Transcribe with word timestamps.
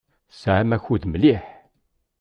Tesɛam 0.29 0.69
akud 0.75 1.03
mliḥ. 1.11 1.43